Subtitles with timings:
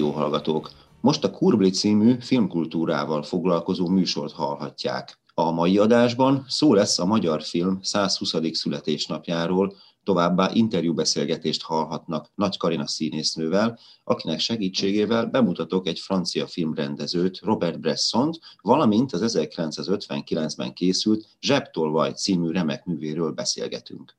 [0.00, 0.70] Rádióhallgatók!
[1.00, 5.18] Most a Kurbli című filmkultúrával foglalkozó műsort hallhatják.
[5.34, 8.34] A mai adásban szó lesz a magyar film 120.
[8.52, 18.38] születésnapjáról, továbbá interjúbeszélgetést hallhatnak Nagy Karina színésznővel, akinek segítségével bemutatok egy francia filmrendezőt, Robert Bressont,
[18.62, 24.18] valamint az 1959-ben készült Zsebtolvaj című remek művéről beszélgetünk.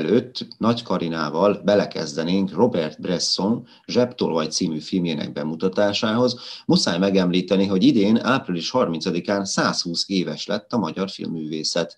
[0.00, 8.70] Mielőtt Nagy Karinával belekezdenénk Robert Bresson Zsebtolvaj című filmjének bemutatásához, muszáj megemlíteni, hogy idén április
[8.72, 11.94] 30-án 120 éves lett a magyar filmművészet.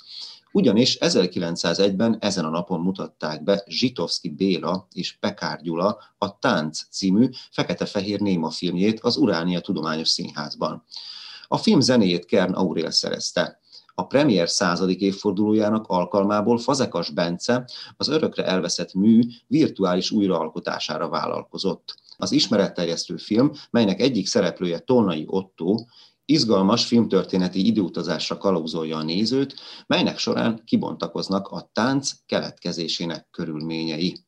[0.53, 7.29] Ugyanis 1901-ben ezen a napon mutatták be Zsitovszki Béla és Pekár Gyula a Tánc című
[7.53, 10.85] fekete-fehér néma filmjét az Uránia Tudományos Színházban.
[11.49, 13.61] A film zenéjét Kern Aurél szerezte.
[13.99, 17.65] A premier századik évfordulójának alkalmából Fazekas Bence
[17.97, 21.95] az örökre elveszett mű virtuális újraalkotására vállalkozott.
[22.17, 25.75] Az ismeretterjesztő film, melynek egyik szereplője Tolnai Otto,
[26.25, 29.55] izgalmas filmtörténeti időutazásra kalauzolja a nézőt,
[29.87, 34.28] melynek során kibontakoznak a tánc keletkezésének körülményei.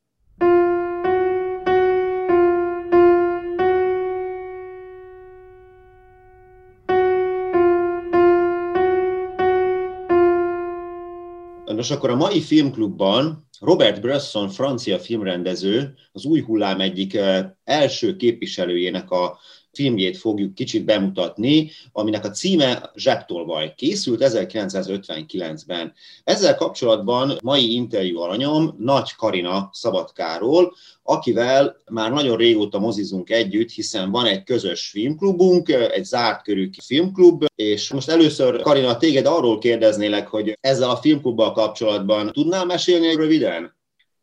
[11.80, 17.18] Nos, akkor a mai filmklubban Robert Bresson, francia filmrendező, az új hullám egyik
[17.64, 19.38] első képviselőjének a
[19.72, 23.74] filmjét fogjuk kicsit bemutatni, aminek a címe Zsebtolvaj.
[23.76, 25.92] Készült 1959-ben.
[26.24, 34.10] Ezzel kapcsolatban mai interjú alanyom Nagy Karina Szabadkáról, akivel már nagyon régóta mozizunk együtt, hiszen
[34.10, 40.28] van egy közös filmklubunk, egy zárt körű filmklub, és most először Karina, téged arról kérdeznélek,
[40.28, 43.78] hogy ezzel a filmklubbal kapcsolatban tudnál mesélni röviden?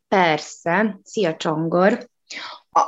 [0.08, 1.00] Persze.
[1.02, 2.08] Szia Csongor!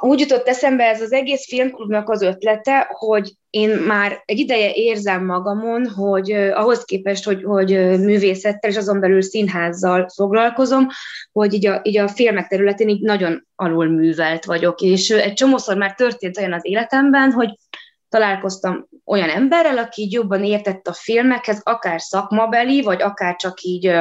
[0.01, 5.25] Úgy jutott eszembe ez az egész filmklubnak az ötlete, hogy én már egy ideje érzem
[5.25, 7.69] magamon, hogy ahhoz képest, hogy, hogy
[7.99, 10.87] művészettel és azon belül színházzal foglalkozom,
[11.33, 15.77] hogy így a, így a filmek területén így nagyon alul művelt vagyok, és egy csomószor
[15.77, 17.55] már történt olyan az életemben, hogy
[18.09, 23.93] találkoztam olyan emberrel, aki így jobban értett a filmekhez, akár szakmabeli, vagy akár csak így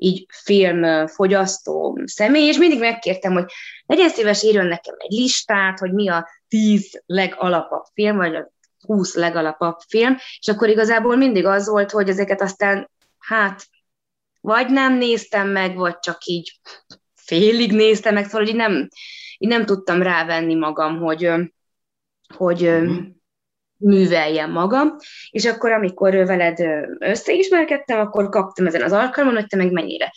[0.00, 3.44] így filmfogyasztó személy, és mindig megkértem, hogy
[3.86, 8.52] legyen szíves írjon nekem egy listát, hogy mi a tíz legalapabb film, vagy a
[8.86, 13.66] húsz legalapabb film, és akkor igazából mindig az volt, hogy ezeket aztán, hát,
[14.40, 16.60] vagy nem néztem meg, vagy csak így
[17.14, 18.88] félig néztem meg, szóval így nem,
[19.38, 21.30] így nem tudtam rávenni magam, hogy,
[22.34, 22.96] hogy mm
[23.80, 24.96] műveljem magam,
[25.30, 26.58] és akkor, amikor veled
[26.98, 30.12] összeismerkedtem, akkor kaptam ezen az alkalmon, hogy te meg mennyire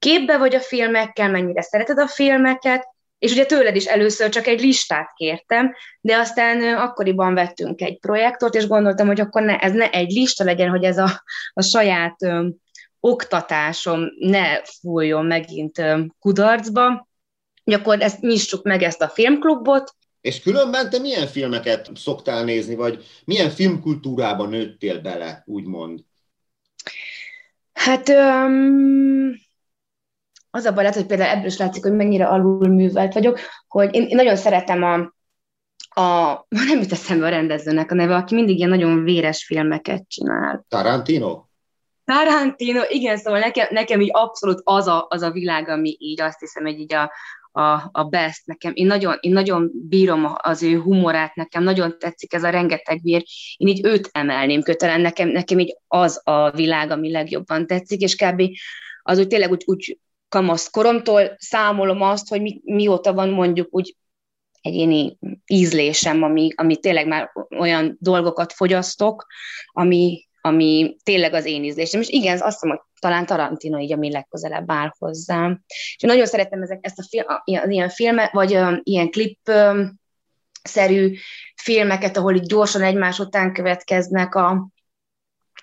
[0.00, 2.88] képbe vagy a filmekkel, mennyire szereted a filmeket,
[3.18, 8.54] és ugye tőled is először csak egy listát kértem, de aztán akkoriban vettünk egy projektort,
[8.54, 11.22] és gondoltam, hogy akkor ne, ez ne egy lista legyen, hogy ez a,
[11.52, 12.48] a saját ö,
[13.00, 17.08] oktatásom ne fújjon megint ö, kudarcba,
[17.64, 22.74] hogy akkor ezt nyissuk meg ezt a filmklubot, és különben te milyen filmeket szoktál nézni,
[22.74, 26.00] vagy milyen filmkultúrában nőttél bele, úgymond?
[27.72, 29.32] Hát um,
[30.50, 34.16] az a baj, hogy például ebből is látszik, hogy mennyire alulművelt vagyok, hogy én, én
[34.16, 34.94] nagyon szeretem a,
[36.00, 36.34] a,
[36.68, 40.64] nem jut eszembe a rendezőnek a neve, aki mindig ilyen nagyon véres filmeket csinál.
[40.68, 41.44] Tarantino?
[42.04, 46.40] Tarantino, igen, szóval nekem, nekem így abszolút az a, az a világ, ami így azt
[46.40, 47.12] hiszem, hogy így a,
[47.52, 48.72] a, a best nekem.
[48.74, 53.24] Én nagyon, én nagyon bírom az ő humorát, nekem nagyon tetszik ez a rengeteg vér.
[53.56, 58.16] Én így őt emelném kötelen, nekem, nekem így az a világ, ami legjobban tetszik, és
[58.16, 58.42] kb.
[59.02, 59.98] az úgy tényleg úgy, úgy
[60.28, 63.96] kamasz koromtól számolom azt, hogy mi, mióta van mondjuk úgy
[64.60, 69.26] egyéni ízlésem, ami, ami tényleg már olyan dolgokat fogyasztok,
[69.66, 72.00] ami, ami tényleg az én ízlésem.
[72.00, 75.62] És igen, azt hiszem, hogy talán Tarantino így, ami legközelebb áll hozzám.
[75.66, 79.38] És én nagyon szeretem ezek, ezt a film, ilyen, ilyen filmet, vagy um, ilyen klip
[79.48, 80.00] um,
[80.62, 81.14] szerű
[81.54, 84.68] filmeket, ahol így gyorsan egymás után következnek a,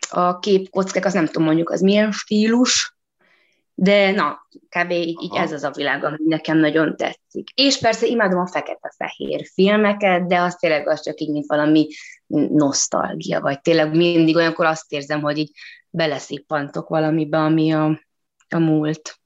[0.09, 2.97] a képkockák, az nem tudom mondjuk, az milyen stílus,
[3.79, 4.91] de na, kb.
[4.91, 7.49] így, így ez az a világ, ami nekem nagyon tetszik.
[7.55, 11.87] És persze imádom a fekete-fehér filmeket, de az tényleg az csak így, mint valami
[12.27, 15.51] nosztalgia, vagy tényleg mindig olyankor azt érzem, hogy így
[15.89, 18.01] beleszippantok valamibe, ami a,
[18.49, 19.19] a múlt.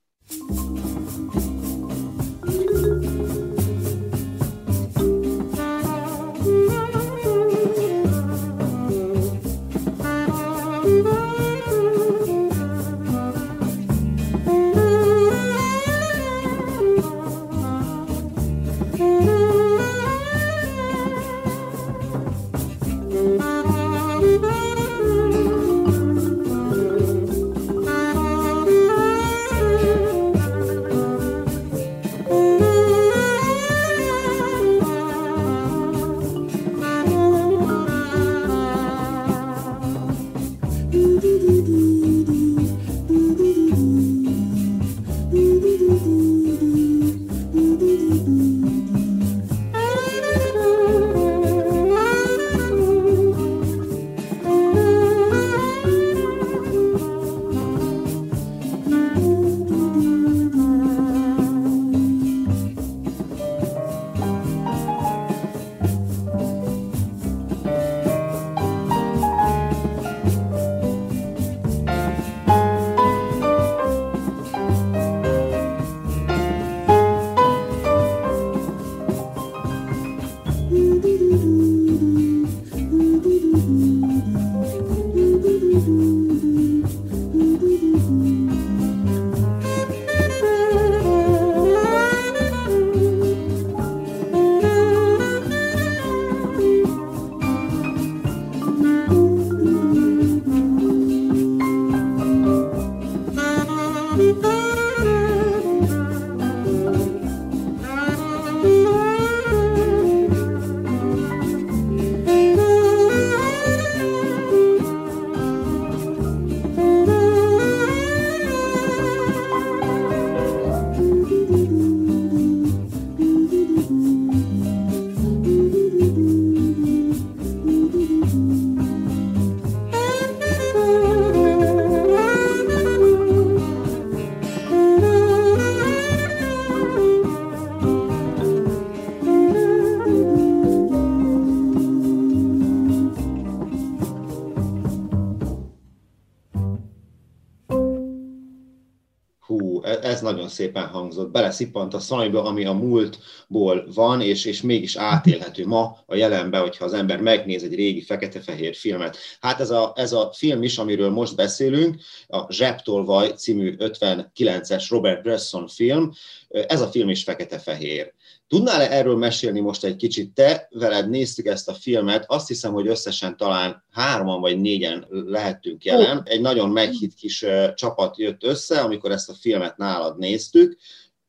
[150.71, 156.15] Szépen hangzott, beleszippant a szajba, ami a múltból van, és, és mégis átélhető ma a
[156.15, 159.17] jelenbe, hogyha az ember megnéz egy régi fekete-fehér filmet.
[159.39, 165.21] Hát ez a, ez a film is, amiről most beszélünk, a Zseptolvaj című 59-es Robert
[165.21, 166.11] Bresson film,
[166.49, 168.13] ez a film is fekete-fehér.
[168.51, 170.33] Tudnál-e erről mesélni most egy kicsit?
[170.33, 175.85] Te veled néztük ezt a filmet, azt hiszem, hogy összesen talán hárman vagy négyen lehettünk
[175.85, 176.21] jelen.
[176.25, 180.77] Egy nagyon meghitt kis csapat jött össze, amikor ezt a filmet nálad néztük,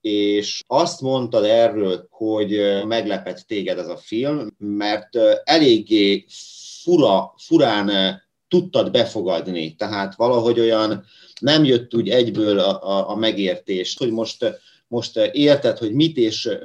[0.01, 6.25] és azt mondtad erről, hogy meglepett téged ez a film, mert eléggé
[6.83, 7.91] fura, furán
[8.49, 11.05] tudtad befogadni, tehát valahogy olyan
[11.41, 14.61] nem jött úgy egyből a, a, a megértés, hogy most
[14.93, 16.59] most eh, érted, hogy mit és eh,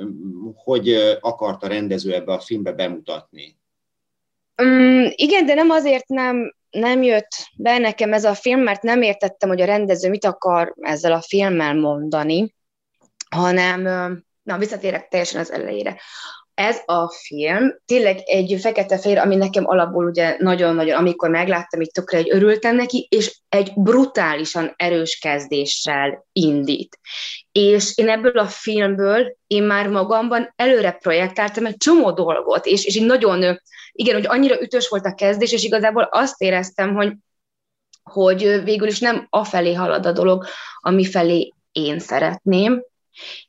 [0.55, 3.57] hogy eh, akart a rendező ebbe a filmbe bemutatni?
[4.61, 9.01] Um, igen, de nem azért nem, nem jött be nekem ez a film, mert nem
[9.01, 12.55] értettem, hogy a rendező mit akar ezzel a filmmel mondani,
[13.29, 13.81] hanem,
[14.43, 15.99] na, visszatérek teljesen az elejére
[16.57, 22.17] ez a film tényleg egy fekete-fehér, ami nekem alapból ugye nagyon-nagyon, amikor megláttam, itt tökre
[22.17, 26.99] egy örültem neki, és egy brutálisan erős kezdéssel indít.
[27.51, 32.95] És én ebből a filmből én már magamban előre projektáltam egy csomó dolgot, és, és
[32.95, 33.61] így nagyon,
[33.91, 37.13] igen, hogy annyira ütős volt a kezdés, és igazából azt éreztem, hogy,
[38.03, 40.45] hogy végül is nem afelé halad a dolog,
[40.79, 42.83] ami felé én szeretném,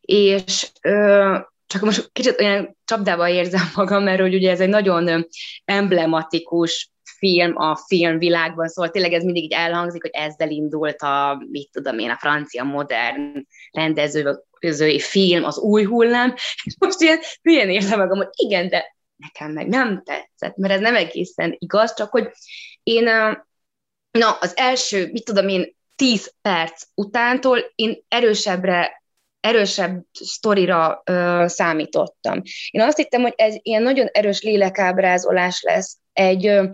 [0.00, 1.36] és ö,
[1.68, 5.26] csak most kicsit olyan csapdába érzem magam, mert hogy ugye ez egy nagyon
[5.64, 11.70] emblematikus film a filmvilágban, szóval tényleg ez mindig így elhangzik, hogy ezzel indult a, mit
[11.72, 14.22] tudom én, a francia modern rendező,
[14.60, 16.34] következő film, az új hullám,
[16.64, 20.80] és most ilyen hülyen érzem magam, hogy igen, de nekem meg nem tetszett, mert ez
[20.80, 22.30] nem egészen igaz, csak hogy
[22.82, 23.04] én,
[24.10, 29.02] na, az első, mit tudom én, tíz perc utántól én erősebbre
[29.40, 32.42] erősebb sztorira ö, számítottam.
[32.70, 36.64] Én azt hittem, hogy ez ilyen nagyon erős lélekábrázolás lesz, egy, ö,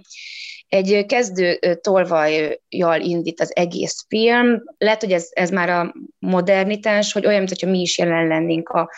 [0.69, 4.63] egy kezdő tolvajjal indít az egész film.
[4.79, 8.91] Lehet, hogy ez, ez már a modernitás, hogy olyan, mintha mi is jelen lennénk a,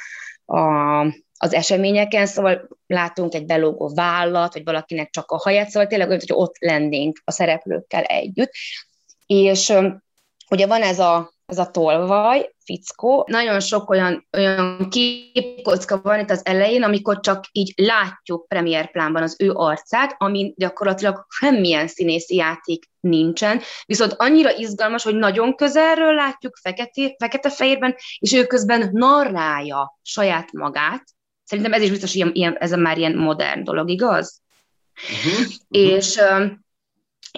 [0.45, 1.01] a,
[1.39, 6.21] az eseményeken, szóval látunk egy belógó vállat, vagy valakinek csak a haját, szóval tényleg olyan,
[6.21, 8.51] hogy ott lennénk a szereplőkkel együtt.
[9.27, 9.73] És
[10.51, 13.27] ugye van ez a ez a tolvaj, fickó.
[13.31, 19.37] Nagyon sok olyan, olyan képkocka van itt az elején, amikor csak így látjuk premierplánban az
[19.39, 26.57] ő arcát, ami gyakorlatilag semmilyen színészi játék nincsen, viszont annyira izgalmas, hogy nagyon közelről látjuk
[26.57, 31.05] fekete, fekete-fehérben, és ő közben narrálja saját magát.
[31.45, 34.43] Szerintem ez is biztos ilyen, ilyen ez a már ilyen modern dolog, igaz?
[34.95, 35.53] Uh-huh, uh-huh.
[35.69, 36.21] És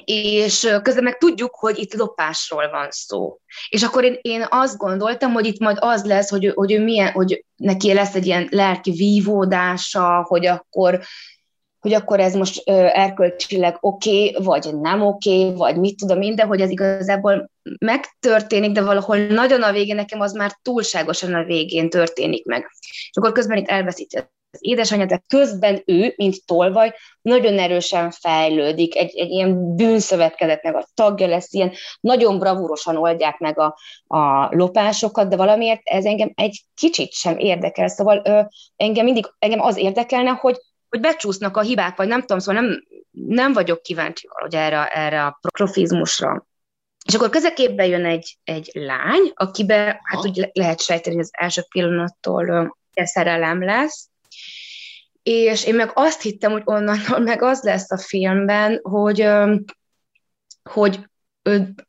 [0.04, 3.38] és közben meg tudjuk, hogy itt lopásról van szó.
[3.68, 7.12] És akkor én, én azt gondoltam, hogy itt majd az lesz, hogy, hogy, ő milyen,
[7.12, 11.00] hogy neki lesz egy ilyen lelki vívódása, hogy akkor,
[11.80, 16.34] hogy akkor ez most erkölcsileg oké, okay, vagy nem oké, okay, vagy mit tudom én,
[16.34, 21.44] de hogy ez igazából megtörténik, de valahol nagyon a végén nekem az már túlságosan a
[21.44, 22.70] végén történik meg.
[22.80, 24.18] És akkor közben itt elveszíti
[24.58, 30.86] az édesanyja, de közben ő, mint tolvaj, nagyon erősen fejlődik, egy, egy ilyen bűnszövetkezetnek a
[30.94, 36.64] tagja lesz, ilyen nagyon bravúrosan oldják meg a, a lopásokat, de valamiért ez engem egy
[36.74, 38.40] kicsit sem érdekel, szóval ö,
[38.76, 40.56] engem mindig engem az érdekelne, hogy,
[40.88, 45.24] hogy becsúsznak a hibák, vagy nem tudom, szóval nem, nem vagyok kíváncsi hogy erre, erre
[45.24, 46.46] a profizmusra.
[47.06, 51.62] És akkor közeképbe jön egy, egy lány, akibe, hát úgy lehet sejteni, hogy az első
[51.68, 54.08] pillanattól szerelem lesz,
[55.28, 59.28] és én meg azt hittem, hogy onnantól meg az lesz a filmben, hogy,
[60.70, 60.98] hogy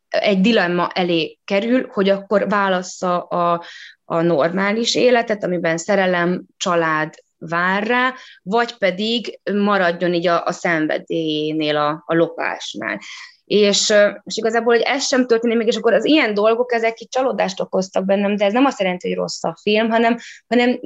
[0.10, 3.64] egy dilemma elé kerül, hogy akkor válassza a,
[4.06, 11.78] a normális életet, amiben szerelem, család vár rá, vagy pedig maradjon így a, a szenvedélyénél,
[11.78, 13.00] a, a lopásnál.
[13.46, 13.94] És,
[14.24, 17.60] és igazából, hogy ez sem történik meg, és akkor az ilyen dolgok, ezek így csalódást
[17.60, 20.18] okoztak bennem, de ez nem azt jelenti, hogy rossz a film, hanem,
[20.48, 20.80] hanem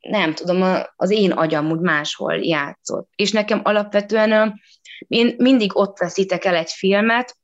[0.00, 3.08] nem tudom, az én agyam úgy máshol játszott.
[3.14, 4.60] És nekem alapvetően
[5.08, 7.36] én mindig ott veszítek el egy filmet,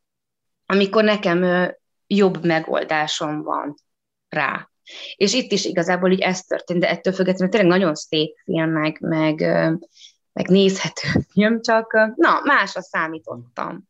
[0.67, 1.71] amikor nekem
[2.07, 3.75] jobb megoldásom van
[4.29, 4.69] rá.
[5.17, 8.97] És itt is igazából így ez történt, de ettől függetlenül tényleg nagyon szép film, meg,
[9.01, 9.41] meg,
[10.33, 13.89] meg nézhető film, csak na, másra számítottam.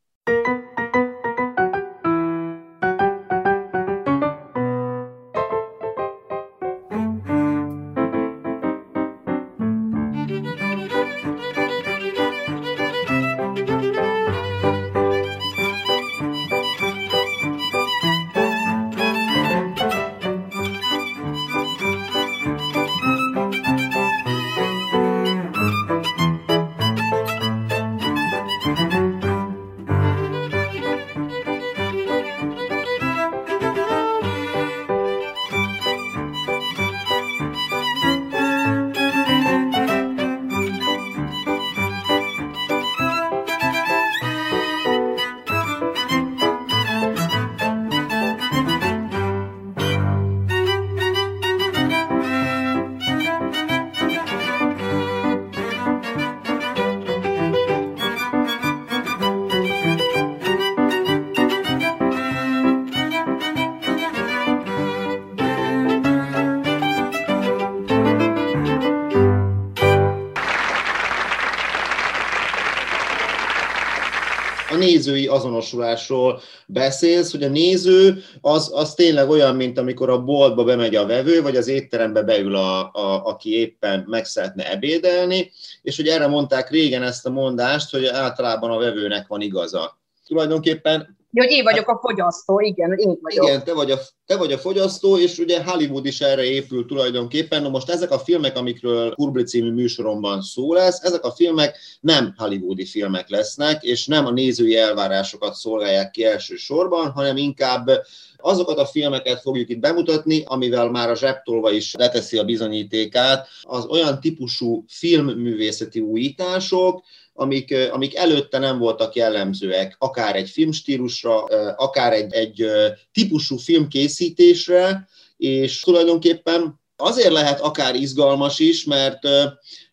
[75.04, 80.94] Nézői azonosulásról beszélsz, hogy a néző az, az tényleg olyan, mint amikor a boltba bemegy
[80.94, 86.08] a vevő, vagy az étterembe beül, a, a, aki éppen meg szeretne ebédelni, és hogy
[86.08, 89.98] erre mondták régen ezt a mondást, hogy általában a vevőnek van igaza.
[90.26, 93.46] Tulajdonképpen Ja, hogy én vagyok a fogyasztó, igen, én vagyok.
[93.46, 97.62] Igen, te vagy, a, te vagy a fogyasztó, és ugye Hollywood is erre épül tulajdonképpen.
[97.62, 102.34] Na most ezek a filmek, amikről Kurbli című műsoromban szó lesz, ezek a filmek nem
[102.36, 107.90] hollywoodi filmek lesznek, és nem a nézői elvárásokat szolgálják ki elsősorban, hanem inkább
[108.36, 113.86] azokat a filmeket fogjuk itt bemutatni, amivel már a zsebtolva is leteszi a bizonyítékát, az
[113.86, 117.02] olyan típusú filmművészeti újítások,
[117.34, 122.66] amik, amik előtte nem voltak jellemzőek, akár egy filmstílusra, akár egy, egy
[123.12, 129.28] típusú filmkészítésre, és tulajdonképpen azért lehet akár izgalmas is, mert,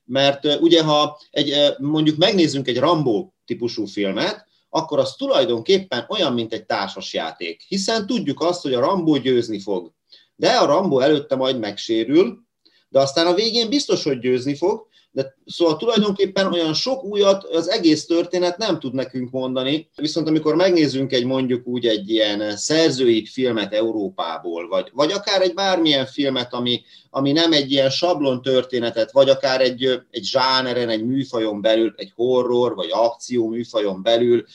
[0.05, 6.53] mert ugye ha egy, mondjuk megnézzünk egy Rambo típusú filmet, akkor az tulajdonképpen olyan, mint
[6.53, 7.61] egy társasjáték.
[7.67, 9.91] Hiszen tudjuk azt, hogy a Rambo győzni fog.
[10.35, 12.39] De a Rambo előtte majd megsérül,
[12.89, 17.69] de aztán a végén biztos, hogy győzni fog, de szóval tulajdonképpen olyan sok újat az
[17.69, 23.25] egész történet nem tud nekünk mondani, viszont amikor megnézzünk egy mondjuk úgy egy ilyen szerzői
[23.25, 29.11] filmet Európából, vagy, vagy akár egy bármilyen filmet, ami, ami nem egy ilyen sablon történetet,
[29.11, 34.45] vagy akár egy, egy zsáneren, egy műfajon belül, egy horror, vagy akció műfajon belül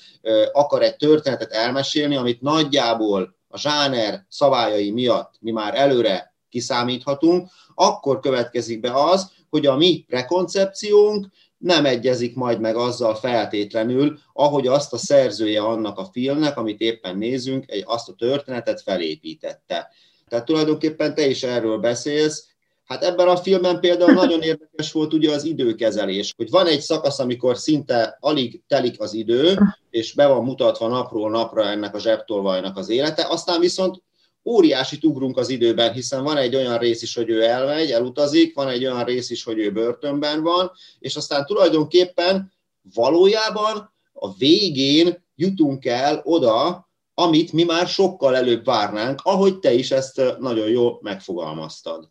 [0.53, 8.21] akar egy történetet elmesélni, amit nagyjából a zsáner szabályai miatt mi már előre kiszámíthatunk, akkor
[8.21, 11.27] következik be az, hogy a mi prekoncepciónk
[11.59, 17.17] nem egyezik majd meg azzal feltétlenül, ahogy azt a szerzője annak a filmnek, amit éppen
[17.17, 19.91] nézünk, egy, azt a történetet felépítette.
[20.29, 22.55] Tehát tulajdonképpen te is erről beszélsz,
[22.87, 27.19] Hát ebben a filmben például nagyon érdekes volt ugye az időkezelés, hogy van egy szakasz,
[27.19, 29.59] amikor szinte alig telik az idő,
[29.91, 34.03] és be van mutatva napról napra ennek a zsebtolvajnak az élete, aztán viszont
[34.47, 38.69] óriási ugrunk az időben, hiszen van egy olyan rész is, hogy ő elmegy, elutazik, van
[38.69, 42.53] egy olyan rész is, hogy ő börtönben van, és aztán tulajdonképpen
[42.95, 49.91] valójában a végén jutunk el oda, amit mi már sokkal előbb várnánk, ahogy te is
[49.91, 52.09] ezt nagyon jól megfogalmaztad.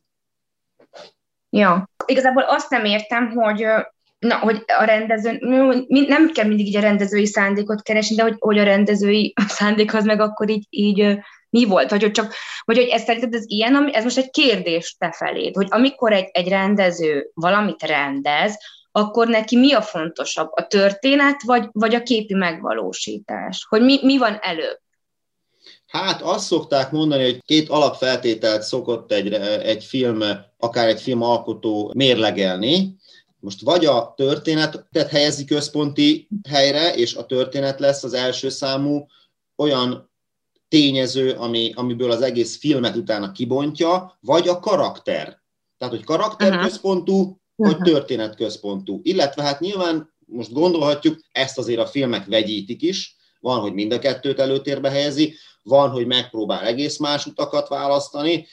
[1.50, 3.66] Ja, igazából azt nem értem, hogy
[4.20, 5.38] na, hogy a rendező,
[5.88, 10.06] nem kell mindig így a rendezői szándékot keresni, de hogy, hogy a rendezői szándék az
[10.06, 11.18] meg akkor így, így
[11.56, 12.34] mi volt, vagy hogy csak,
[12.66, 16.30] vagy hogy ez szerinted ez ilyen, ez most egy kérdés te feléd, hogy amikor egy,
[16.32, 18.58] egy rendező valamit rendez,
[18.92, 23.66] akkor neki mi a fontosabb, a történet, vagy, vagy a képi megvalósítás?
[23.70, 24.80] Hogy mi, mi van előbb?
[25.88, 29.34] Hát azt szokták mondani, hogy két alapfeltételt szokott egy,
[29.64, 30.24] egy film,
[30.58, 32.96] akár egy film alkotó mérlegelni.
[33.40, 39.06] Most vagy a történetet helyezi központi helyre, és a történet lesz az első számú
[39.56, 40.14] olyan
[40.76, 45.42] tényező, ami, amiből az egész filmet utána kibontja, vagy a karakter.
[45.78, 49.00] Tehát, hogy karakterközpontú, vagy történetközpontú.
[49.04, 54.00] Illetve hát nyilván most gondolhatjuk, ezt azért a filmek vegyítik is, van, hogy mind a
[54.00, 55.34] kettőt előtérbe helyezi,
[55.64, 58.48] van, hogy megpróbál egész más utakat választani.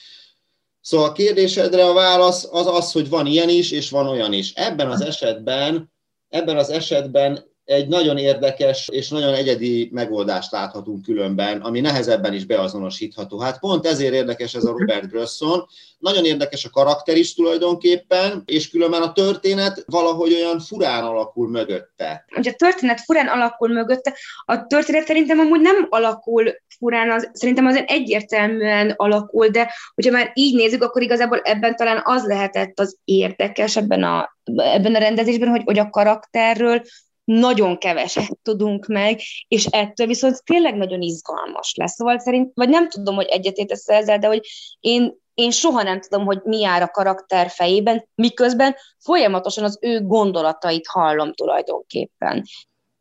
[0.81, 4.53] Szóval a kérdésedre a válasz az az, hogy van ilyen is, és van olyan is.
[4.53, 5.93] Ebben az esetben,
[6.29, 12.45] ebben az esetben egy nagyon érdekes és nagyon egyedi megoldást láthatunk különben, ami nehezebben is
[12.45, 13.39] beazonosítható.
[13.39, 15.65] Hát pont ezért érdekes ez a Robert Bresson.
[15.99, 22.25] Nagyon érdekes a karakter is tulajdonképpen, és különben a történet valahogy olyan furán alakul mögötte.
[22.29, 24.13] Hogy a történet furán alakul mögötte,
[24.45, 30.31] a történet szerintem amúgy nem alakul furán, az, szerintem azért egyértelműen alakul, de hogyha már
[30.33, 35.49] így nézzük, akkor igazából ebben talán az lehetett az érdekes ebben a, ebben a rendezésben,
[35.49, 36.81] hogy, hogy a karakterről
[37.23, 41.93] nagyon keveset tudunk meg, és ettől viszont tényleg nagyon izgalmas lesz.
[41.93, 44.41] Szóval szerint, vagy nem tudom, hogy egyetértesz ezzel, de hogy
[44.79, 50.01] én, én soha nem tudom, hogy mi jár a karakter fejében, miközben folyamatosan az ő
[50.01, 52.43] gondolatait hallom tulajdonképpen.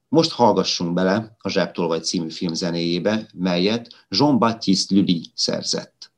[0.09, 6.13] Most hallgassunk bele a Zsebtolvaj című film zenéjébe, melyet Jean-Baptiste Lully szerzett.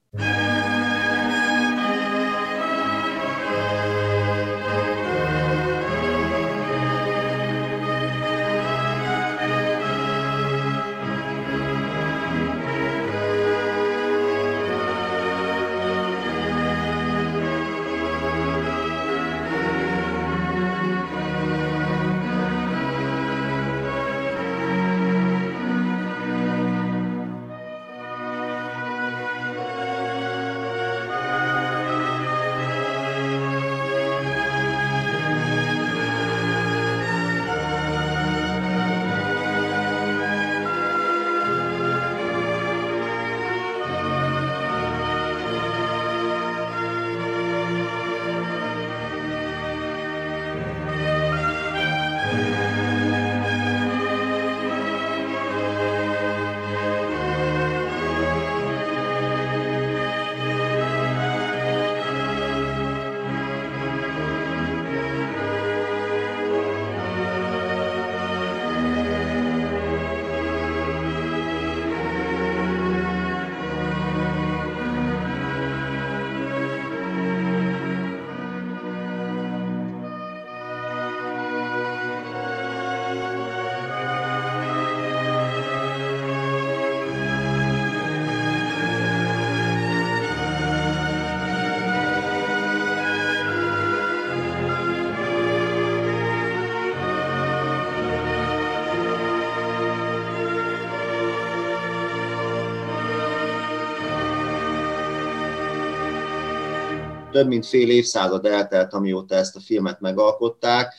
[107.35, 110.95] Több mint fél évszázad eltelt, amióta ezt a filmet megalkották,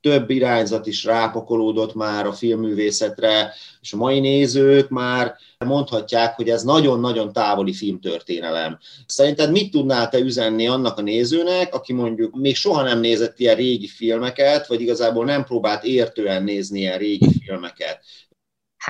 [0.00, 6.62] több irányzat is rápakolódott már a filmművészetre, és a mai nézők már mondhatják, hogy ez
[6.62, 8.78] nagyon-nagyon távoli filmtörténelem.
[9.06, 13.56] Szerinted mit tudnál te üzenni annak a nézőnek, aki mondjuk még soha nem nézett ilyen
[13.56, 18.00] régi filmeket, vagy igazából nem próbált értően nézni ilyen régi filmeket?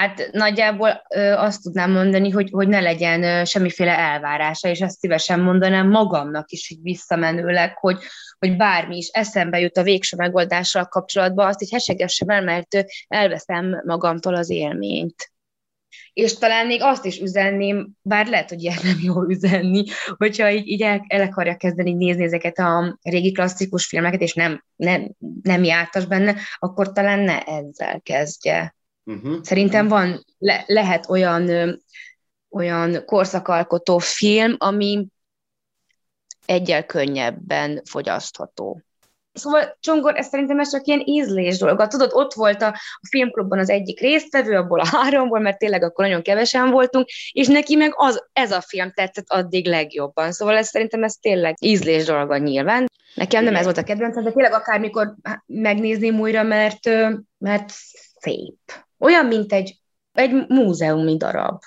[0.01, 4.99] Hát nagyjából ö, azt tudnám mondani, hogy, hogy ne legyen ö, semmiféle elvárása, és ezt
[4.99, 7.99] szívesen mondanám magamnak is így visszamenőleg, hogy,
[8.39, 13.83] hogy bármi is eszembe jut a végső megoldással kapcsolatban, azt így hesegessem el, mert elveszem
[13.87, 15.33] magamtól az élményt.
[16.13, 19.85] És talán még azt is üzenném, bár lehet, hogy ilyen nem jó üzenni,
[20.17, 24.65] hogyha így, így el, el akarja kezdeni nézni ezeket a régi klasszikus filmeket, és nem,
[24.77, 29.43] nem, nem jártas benne, akkor talán ne ezzel kezdje Uh-huh.
[29.43, 31.73] Szerintem van, le, lehet olyan, ö,
[32.51, 35.07] olyan korszakalkotó film, ami
[36.47, 38.83] egyel könnyebben fogyasztható.
[39.33, 41.87] Szóval Csongor, ez szerintem ez csak ilyen ízlés dolog.
[41.87, 42.67] Tudod, ott volt a,
[43.01, 47.47] a filmklubban az egyik résztvevő, abból a háromból, mert tényleg akkor nagyon kevesen voltunk, és
[47.47, 50.33] neki meg az, ez a film tetszett addig legjobban.
[50.33, 52.87] Szóval ez szerintem ez tényleg ízlés dolga nyilván.
[53.15, 55.15] Nekem nem ez volt a kedvencem, de tényleg akármikor
[55.47, 56.89] megnézném újra, mert,
[57.39, 57.73] mert
[58.19, 58.89] szép.
[59.01, 59.79] Olyan, mint egy,
[60.13, 61.63] egy múzeumi darab.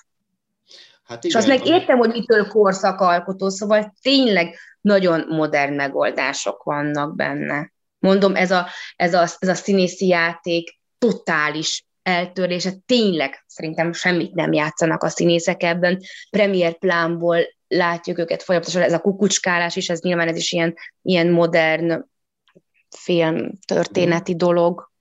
[1.03, 7.15] Hát igen, és azt meg értem, hogy mitől korszakalkotó, szóval tényleg nagyon modern megoldások vannak
[7.15, 7.71] benne.
[7.99, 14.53] Mondom, ez a, ez a, ez a színészi játék totális eltörlése, tényleg szerintem semmit nem
[14.53, 15.99] játszanak a színészek ebben.
[16.29, 21.27] Premier plánból látjuk őket folyamatosan, ez a kukucskálás is, ez nyilván ez is ilyen, ilyen
[21.27, 22.05] modern
[22.89, 24.91] film történeti dolog.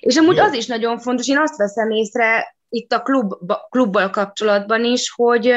[0.00, 0.42] És amúgy Jó.
[0.42, 3.32] az is nagyon fontos, én azt veszem észre itt a klub,
[3.68, 5.54] klubbal kapcsolatban is, hogy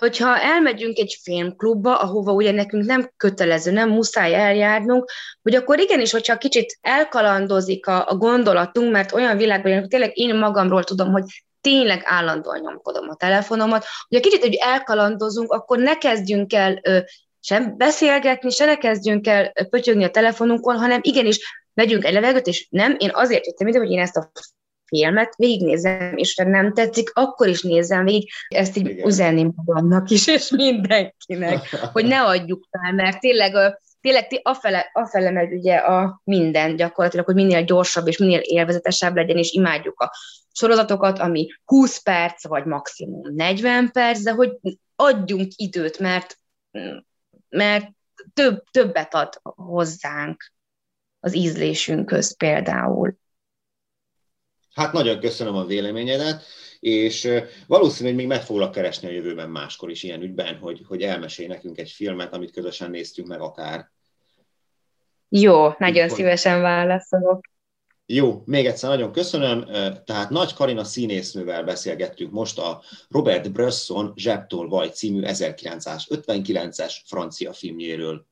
[0.00, 5.10] hogyha elmegyünk egy filmklubba, ahova ugye nekünk nem kötelező, nem muszáj eljárnunk,
[5.42, 10.34] hogy akkor igenis, hogyha kicsit elkalandozik a, a gondolatunk, mert olyan világban, hogy tényleg én
[10.34, 11.24] magamról tudom, hogy
[11.60, 16.98] tényleg állandóan nyomkodom a telefonomat, hogy egy kicsit hogy elkalandozunk, akkor ne kezdjünk el ö,
[17.40, 22.66] sem beszélgetni, se ne kezdjünk el pötyögni a telefonunkon, hanem igenis vegyünk egy levegőt, és
[22.70, 24.30] nem, én azért jöttem ide, hogy én ezt a
[24.86, 28.30] filmet végignézem, és ha nem tetszik, akkor is nézem végig.
[28.48, 29.06] Ezt így Igen.
[29.06, 35.52] üzenni magamnak is, és mindenkinek, hogy ne adjuk fel, mert tényleg tényleg afele, afele megy
[35.52, 40.12] ugye a minden gyakorlatilag, hogy minél gyorsabb és minél élvezetesebb legyen, és imádjuk a
[40.52, 44.50] sorozatokat, ami 20 perc, vagy maximum 40 perc, de hogy
[44.96, 46.38] adjunk időt, mert,
[47.48, 47.86] mert
[48.34, 50.52] több, többet ad hozzánk
[51.20, 53.18] az ízlésünkhöz például.
[54.74, 56.42] Hát nagyon köszönöm a véleményedet,
[56.80, 57.28] és
[57.66, 61.78] valószínűleg még meg foglak keresni a jövőben máskor is ilyen ügyben, hogy, hogy elmesélj nekünk
[61.78, 63.90] egy filmet, amit közösen néztünk meg akár.
[65.28, 66.16] Jó, nagyon hogy...
[66.16, 67.40] szívesen válaszolok.
[68.06, 69.64] Jó, még egyszer nagyon köszönöm.
[70.04, 78.26] Tehát Nagy Karina színésznővel beszélgettünk most a Robert Bresson Zsebtól Vaj című 1959-es francia filmjéről.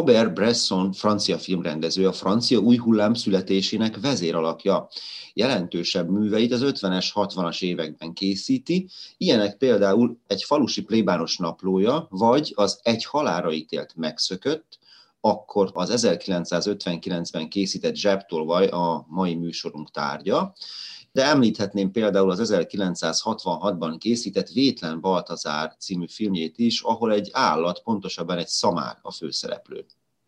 [0.00, 4.88] Robert Bresson, francia filmrendező, a francia új hullám születésének vezéralakja.
[5.32, 12.80] Jelentősebb műveit az 50-es, 60-as években készíti, ilyenek például egy falusi plébános naplója, vagy az
[12.82, 14.78] egy halára ítélt megszökött,
[15.20, 20.54] akkor az 1959-ben készített zsebtolvaj a mai műsorunk tárgya,
[21.12, 28.38] de említhetném például az 1966-ban készített Vétlen Baltazár című filmjét is, ahol egy állat, pontosabban
[28.38, 29.86] egy szamár a főszereplő.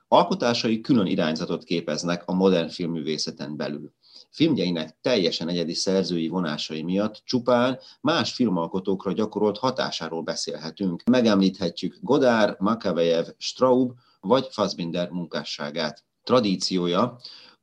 [0.09, 3.93] Alkotásai külön irányzatot képeznek a modern filmművészeten belül.
[4.31, 11.03] Filmjeinek teljesen egyedi szerzői vonásai miatt csupán más filmalkotókra gyakorolt hatásáról beszélhetünk.
[11.05, 16.05] Megemlíthetjük Godár, Makavejev, Straub vagy Fassbinder munkásságát.
[16.25, 17.19] Tradíciója,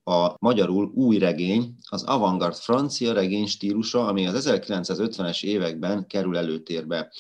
[0.10, 7.12] a magyarul új regény, az avantgard francia regény stílusa, ami az 1950-es években kerül előtérbe.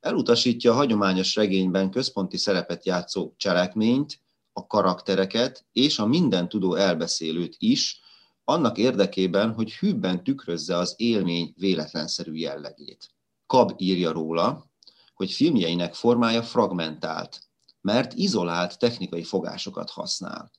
[0.00, 4.20] Elutasítja a hagyományos regényben központi szerepet játszó cselekményt,
[4.52, 8.00] a karaktereket és a minden tudó elbeszélőt is,
[8.44, 13.08] annak érdekében, hogy hűbben tükrözze az élmény véletlenszerű jellegét.
[13.46, 14.66] Kab írja róla,
[15.14, 17.40] hogy filmjeinek formája fragmentált,
[17.80, 20.50] mert izolált technikai fogásokat használ.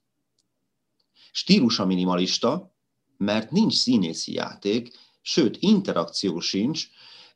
[1.37, 2.75] Stílusa minimalista,
[3.17, 6.87] mert nincs színészi játék, sőt, interakció sincs,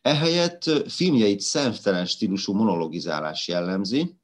[0.02, 4.16] ehelyett filmjeit szemtelen stílusú monologizálás jellemzi,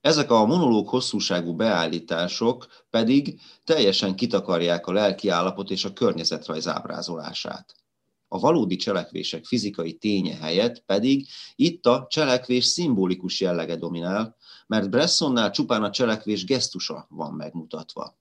[0.00, 7.74] ezek a monológ hosszúságú beállítások pedig teljesen kitakarják a lelki állapot és a környezetrajz ábrázolását.
[8.28, 14.36] A valódi cselekvések fizikai ténye helyett pedig itt a cselekvés szimbolikus jellege dominál,
[14.66, 18.16] mert Bressonnál csupán a cselekvés gesztusa van megmutatva.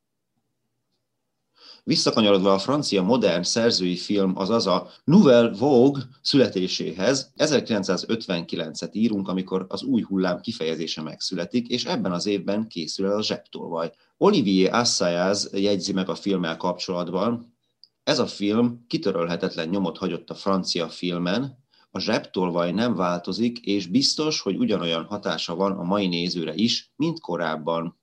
[1.88, 9.84] Visszakanyarodva a francia modern szerzői film, azaz a Nouvelle Vogue születéséhez, 1959-et írunk, amikor az
[9.84, 13.92] új hullám kifejezése megszületik, és ebben az évben készül el a zsebtolvaj.
[14.18, 17.58] Olivier Assayas jegyzi meg a filmmel kapcsolatban,
[18.04, 21.58] ez a film kitörölhetetlen nyomot hagyott a francia filmen,
[21.92, 27.20] a zsebtolvaj nem változik, és biztos, hogy ugyanolyan hatása van a mai nézőre is, mint
[27.20, 28.00] korábban.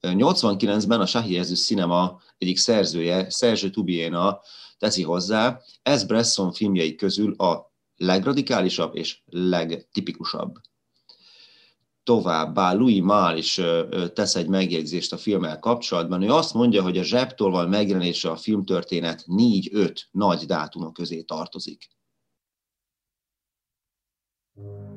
[0.00, 4.40] 89-ben a Sahi Cinema egyik szerzője, Serge Tubiena
[4.78, 10.54] teszi hozzá, ez Bresson filmjei közül a legradikálisabb és legtipikusabb.
[12.02, 13.60] Továbbá Louis Malle is
[14.14, 16.22] tesz egy megjegyzést a filmmel kapcsolatban.
[16.22, 21.96] Ő azt mondja, hogy a zsebtolval megjelenése a filmtörténet 4-5 nagy dátuma közé tartozik.
[24.58, 24.87] you